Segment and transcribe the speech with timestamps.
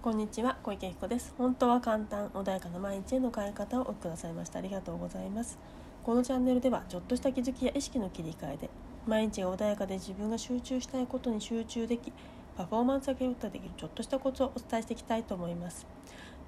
[0.00, 1.34] こんにちは小池彦です。
[1.36, 4.60] 本当は簡単穏やかな毎日への変え方をお聞きくださいました。
[4.60, 5.58] ありがとうございます。
[6.04, 8.70] このチャンネルではちょっとした気づきや意識の切り替えで
[9.08, 12.12] 毎日が穏やかで自分が集中したいことに集中でき
[12.56, 15.84] パフォーマンス上げることができるちょっとしたコツをお伝えしていきたいと思います。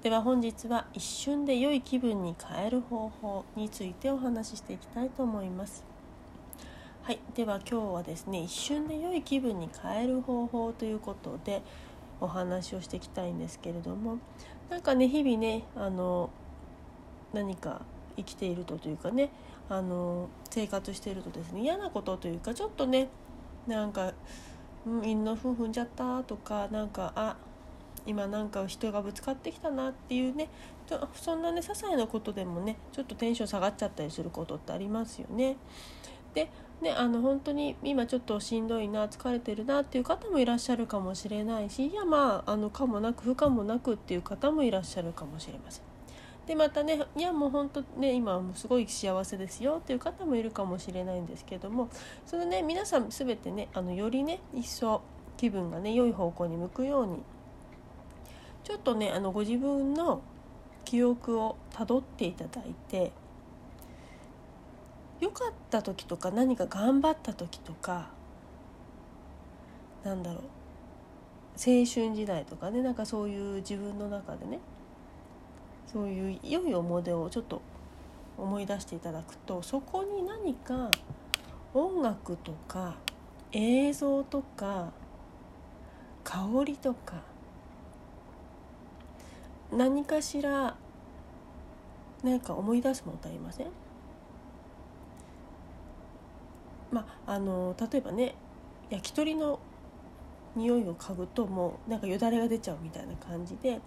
[0.01, 5.83] では本日は一瞬で良い気分に変える方法についてお話ししていきたいと思います。
[7.03, 11.61] はい、では今日はですね一瞬で良い気分に変える方法ということで
[12.21, 14.19] お話をしていきたいんですけれども
[14.69, 16.29] なんかね日々ねあの
[17.33, 17.81] 何か
[18.15, 19.31] 生きているとというかね
[19.67, 23.09] あの生活しているとですね嫌なことというかちょっとね
[23.67, 24.13] なんか
[24.85, 27.35] 「うん、のふん踏んじゃった」とかなんか「あ
[28.05, 30.49] 今なんか人がぶつかってきたな」っていうね
[31.13, 35.55] そんなね些細なことでもねちょっとテンション下がっちゃったりすることってありますよね。
[36.33, 36.49] で
[36.81, 45.83] ね、あの本当に今ちょっとしんどいな疲れてるなっていう方もいらっしゃるかもしれないしいやまああのかもなく不可もなくっていう方もいらっしゃるかもしれません。
[46.47, 51.87] でまたねいやもう本当ね今もうすごい幸せですよっていう方もいるかもしれないんですけども
[52.25, 55.03] そのね皆さん全てねあのよりね一層
[55.37, 57.21] 気分がね良い方向に向くように
[58.63, 60.23] ちょっとねあのご自分の
[60.83, 63.11] 記憶をたどっていただいて
[65.21, 68.09] 良かった時とか何か頑張った時とか
[70.03, 70.43] なんだろう。
[71.57, 74.59] 青春時代とかねなんかそういう自分の中でね
[75.85, 77.61] そういう良い思い出をちょっと
[78.37, 80.89] 思い出していただくとそこに何か
[81.73, 82.95] 音楽とか
[83.51, 84.91] 映像とか
[86.23, 87.21] 香りとか
[89.71, 90.75] 何かしら
[92.23, 93.67] 何か思い出すものってありません？
[96.91, 98.35] まあ、あの例えばね
[98.89, 99.59] 焼き鳥の
[100.55, 103.79] 匂いを嗅ぐともうなんかよだれが出ちゃうみたいな感じで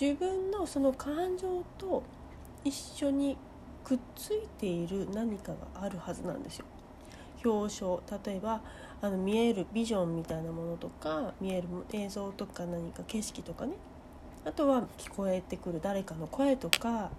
[0.00, 2.02] 自分のその感情と
[2.64, 3.36] 一緒に
[3.84, 6.64] くっついている何かがあるはずなんですよ。
[7.42, 8.60] 表彰例えば
[9.00, 13.72] あの見えるビジョンみたいなものとか見える映像とか何か景色とかね
[14.44, 17.10] あとは聞こえてくる誰かの声とか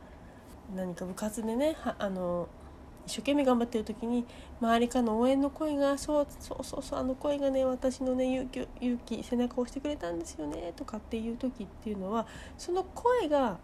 [0.75, 2.47] 何か部活でねあの
[3.06, 4.26] 一生懸命頑張ってる時に
[4.62, 13.58] 周りからの応援の声がそうそうそうそうあの声がね私のね勇気勇気背中を押してくれたんですよねとかっていう時っていうのはその声が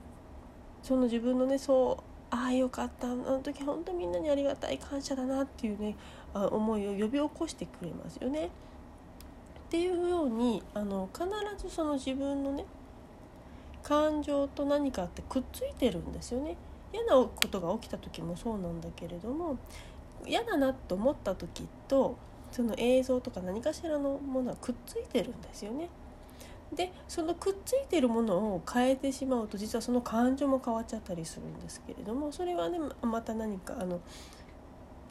[0.82, 5.96] その自分のねそうああよかったあの時本当みんなにありがたい感謝だなっていうね
[6.34, 8.48] 思いを呼び起こしてくれますよね。
[8.48, 11.28] っていうようにあの必
[11.58, 12.66] ずその自分のね
[13.84, 16.56] 感情と何かってくっついてるんですよね。
[16.94, 19.58] 嫌なことが起きた時もそうなんだけれども
[20.26, 22.18] 嫌だなと思った時と
[22.52, 25.90] その映像とか何かしらのものはくっついてるんですよね。
[26.74, 34.02] でそのくっついてるものを変えてしまうと実はその感情も変わっちゃったりするんですけれどもそれはねまた何かあの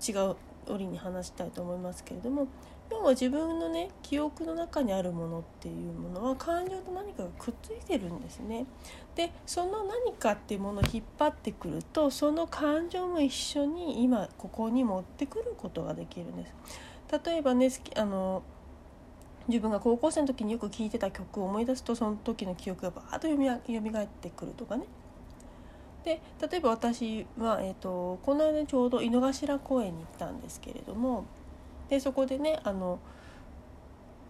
[0.06, 0.36] 違う
[0.68, 2.46] 折に話したいと思いますけれども
[2.90, 8.66] 要は自分のね記憶の中にあるものっていうものは感情と何かがくっついてるんですね。
[9.14, 16.54] でその何かっていうものを引っ張ってくるとその感情も一緒に今ここに持ってくることができるんです。
[17.24, 18.42] 例えばねあの
[19.48, 24.86] 自分が高校生の時によく聴いてた曲を思い出すとその時の記憶がバーッとよみがえってくるとかね。
[26.04, 31.24] で例えば私は、えーと、この間ちょうど井の頭公園に行ったんですけれども
[31.88, 32.98] でそこでねあの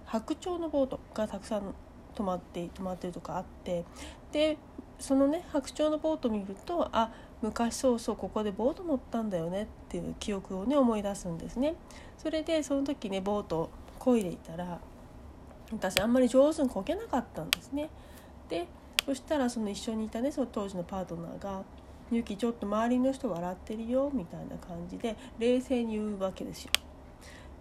[0.05, 1.75] 白鳥のボートがたくさん
[2.15, 3.85] 止まって止まってるとかあって
[4.33, 4.57] で
[4.99, 7.11] そのね白鳥のボート見るとあ
[7.43, 11.75] 昔そうそうここでボート乗ったんだよねっていう記憶をね思い出すんですね。
[12.17, 13.69] それでその時ねボート
[13.99, 14.81] 漕いでいたら
[15.71, 17.91] 私あんまり上手に漕げなかったんですね。
[18.49, 18.67] で
[19.05, 21.63] そしたらその一緒にいたねその当時のパートナーが
[22.11, 26.73] 「ゆきちょっと周りの人笑ってるよ」みたいな感じで冷静に言うわけですよ。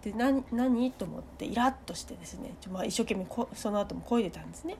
[0.06, 4.76] で何何と思ってイラッとしてですね、まあ、一生懸命こその後も漕いでたんですね。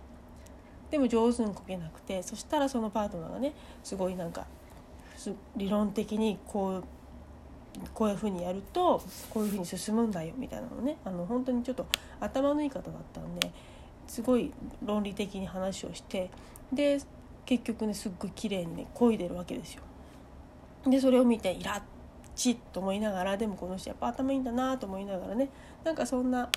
[0.88, 3.52] でも上手に漕げなくてそしたらそのパートナーがね
[3.82, 4.46] すごいなんか
[5.56, 6.84] 理論的にこう
[7.92, 11.86] こういうふうにやるとこういうふうに進むんだよみたいなのねあの本当にちょっと
[12.20, 13.50] 頭のいい方だったんで
[14.06, 14.52] すごい
[14.84, 16.30] 論理的に話をして
[16.72, 17.00] で
[17.44, 19.82] 結局ねすっごい綺麗にね漕いでるわけですよ。
[20.86, 21.82] でそれを見てイラッ
[22.36, 25.48] チッと思いながらでもこの人やっぱ頭いいんだなと思いながらね
[25.82, 26.48] なんかそんな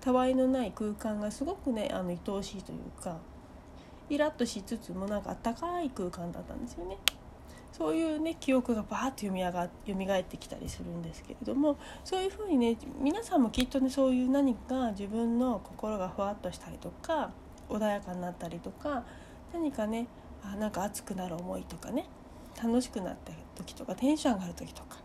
[0.00, 3.16] たわいのない空間がすごくねあの愛おしいというか
[4.10, 6.98] イラッとしつつもなんかあったかい空間だったんですよね。
[7.72, 17.32] そういうね記憶がバーッと読み上が蘇ってきたりするんですけれどもそういうふうにね皆さんもきっとねそういう何か自分の心がふわっとしたりとか
[17.68, 19.04] 穏やかになったりとか
[19.52, 20.06] 何かね
[20.44, 22.06] あなんか熱くなる思いとかね
[22.62, 24.98] 楽しくなった時とかテンション上がる時とか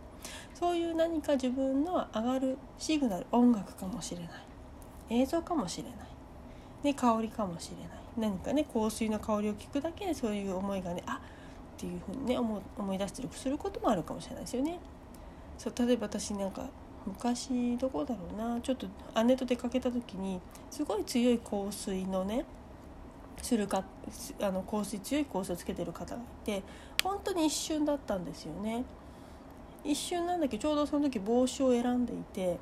[0.59, 4.29] そういう何か自分の上がるシグナル音楽かもしれない。
[5.21, 5.97] 映像かもしれない、
[6.83, 8.00] ね、香りかもしれない。
[8.17, 11.21] 何かね香水の香りを聞くだけでそういう思いがねあ
[11.77, 14.79] っていうふうにね思思い出したりすることもあるかもしれないですよね。
[15.57, 16.67] そう例えば私なんか
[17.06, 18.59] 昔どこだろうな。
[18.59, 18.88] ちょっと
[19.23, 22.44] 姉と出かけた時にすごい強い香水のね
[23.41, 23.85] するか
[24.41, 26.63] あの香水強い香水をつけてる方がいて
[27.01, 28.83] 本当に一瞬だったんですよね。
[29.83, 32.59] 一瞬なんだけちょうどその時帽子を選んでいて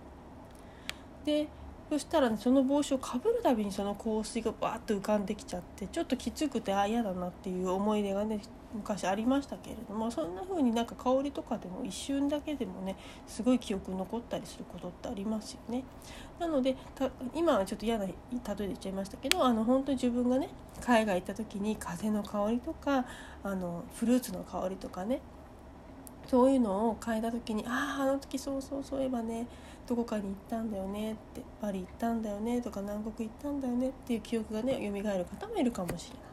[1.26, 1.48] で
[1.90, 8.42] そしたら、ね、その帽子をかぶるたびにその香水がバーッと浮かんできちゃってちょっときつくてあ嫌だなっていう思い出がね
[8.74, 15.84] 昔ありましたけれどもそんな風になんか香りとかでも一瞬だけでもねすごい記憶残ったりすることってありますよね。
[16.40, 16.76] なので
[17.34, 20.50] 今はちょっと嫌な例えで言っちゃいましたけどあの本当に自分がね
[20.82, 23.06] 海外行った時に風の香りとか
[23.44, 25.22] あのフルーツの香りとかね
[26.28, 29.48] そういうのを嗅いだ時にあああの時そうそうそういえばね
[29.88, 36.28] どこかに行ったんだよねってパリ行ったんだよねとか南国行ったんだよねっていう記憶がね蘇る方もいるかもしれない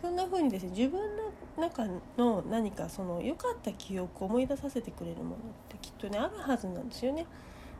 [0.00, 1.86] そんな風にですね自分の中
[2.16, 7.26] の何かその良かった記憶を思い出させてくれるものってきっとねあるはずなんですよね。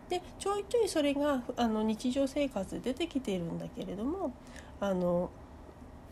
[0.09, 4.33] でちょいちょいそれがあの日常生活で出てきているんだけれども
[4.79, 5.31] あの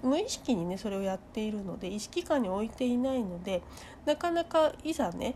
[0.05, 3.63] 無意識にねそれをやっているので意識下に置いていないので
[4.05, 5.35] なかなかいざね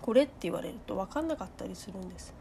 [0.00, 2.32] これって言われると分かんなかったりするんです。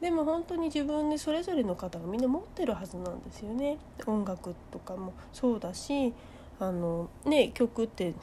[0.00, 3.78] でも本当に自分でそれぞれの方がみんな持ってるはずなんですよね。
[4.06, 6.12] 音楽とかもそうだし
[6.60, 8.14] あのね曲って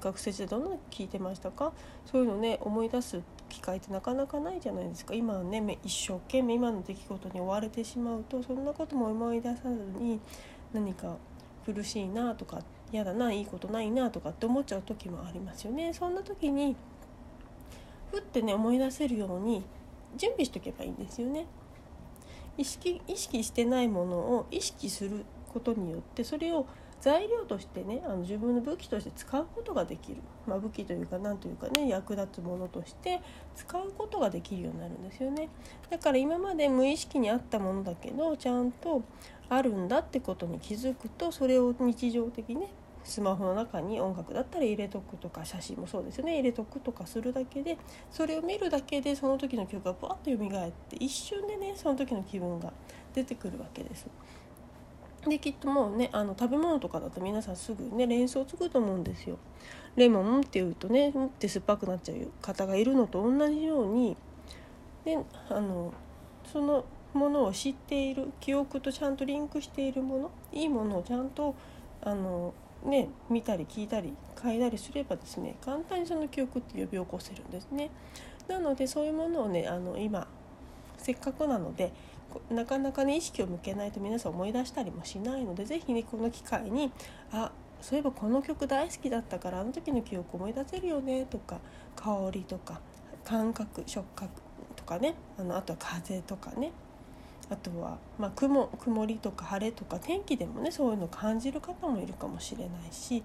[0.00, 1.72] 学生時代どんなの聴いてましたか？
[2.04, 5.14] そういうのね思い出す機会ってなかなかないじゃないですか。
[5.14, 9.68] 今はね一生懸命今の出来事に追われてしまうとそんなことも思い出さず
[10.00, 10.18] に
[10.72, 11.16] 何か
[11.64, 12.60] 苦しいなとか
[12.92, 15.92] 嫌だないいことないなとかって思っちゃう時もありますよね。
[15.92, 16.76] そんな時に
[18.10, 19.64] ふってね思い出せるように
[20.16, 21.46] 準備しとけばいいんですよね。
[22.56, 26.66] 意識意識してないものを意識することによってそれを
[27.00, 33.20] 材料としてねあの自分の武器として使うことができる、まあ、武器というか何というかね役立つものとして
[33.54, 35.48] 使うことができるようになるんですよね。
[35.90, 39.02] だから今まで無意識にあったものだけどちゃんと
[39.48, 42.68] あるんだってことに気づくとそれを日常的にね
[43.04, 46.34] スマホの中に音楽だったら入れとくとか写真もそうですよね。
[46.34, 47.76] 入れとくとかするだけで
[48.10, 52.72] それを見るだけでその時の曲がバッと蘇って一瞬でねその時の気分が
[53.14, 54.06] 出てくるわけです。
[55.28, 59.38] できっともうねあの食べ物とかだと皆さんすぐね連想つくと思うんですよ。
[59.96, 64.16] レモンっていうとねって酸っぱくなっちゃう方がいるのと同じように
[65.04, 65.18] で
[65.48, 65.92] あの
[66.52, 71.54] そのものを知っている記憶とちゃんとリンクしているものいいものをちゃんと
[72.02, 72.52] あの
[72.84, 77.90] ね見たり聞いたり嗅いだりすればですね簡単にその記憶って呼び起こせるんですね。
[78.48, 80.26] なのでそういうものをねあの今
[80.98, 81.92] せっかくなので
[82.50, 86.92] なかなかね意識を向けないと皆さん思い出したりもしないので是非ねこの機会に
[87.32, 91.60] あそういえばこの曲大好きだったからあの時の記憶思い出せるよねとか
[91.96, 92.80] 香りとか
[93.24, 94.30] 感覚触覚
[94.76, 96.72] とかねあのあとは風とかね
[97.50, 103.22] あとは、まあ、雲曇りとか晴れとか天気でもねそういうのを感じる方もいるかもしれないし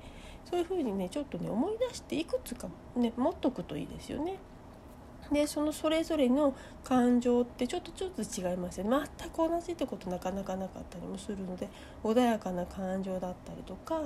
[0.49, 4.37] そういうふうにねちょっとね思い出していくつかね持っとくといいですよね。
[5.31, 8.97] でそのそれぞれの感情ってちょっとちょっと違いますよね。
[9.19, 11.69] 全く同じってことなかなかなかったりもするので
[12.03, 14.01] 穏やかな感情だったりとか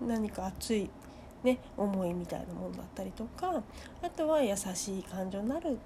[0.00, 0.90] 何か熱い、
[1.42, 3.62] ね、思いみたいなものだったりとか
[4.02, 5.78] あとは優しい感情になる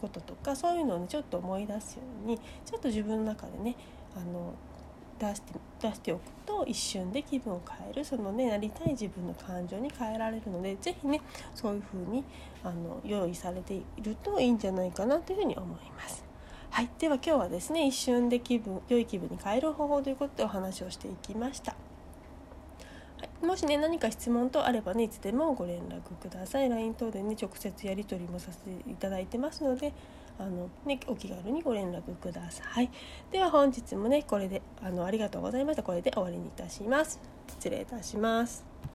[0.00, 3.76] こととかそういうのをねちょっと思い出すようにちょっと自分の中でね
[4.16, 4.54] あの
[5.22, 11.20] 出して出しておくと一瞬で気分を変えるそのねなりたい自分の感情に変えられるので是非ね
[11.54, 12.24] そういう風に
[12.64, 16.24] あの用意されているといいんじゃないかなというふうに思います。
[16.70, 21.76] はい、では今日はですね一瞬で気分良い気分に変える方法ということでお話をしていきました。
[23.42, 29.92] もしね何か質問とあればねいつでもご連絡ください LINE 等でね直接やり取りもさせていただいてますので
[30.42, 32.90] あの、ね、お気軽にご連絡ください。
[33.30, 35.82] では本日もねこれであのありがとうございました。
[35.82, 37.20] これで終わりにいたします。
[37.48, 38.71] 失礼いたします。